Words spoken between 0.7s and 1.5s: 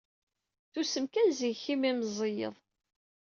Tusem kan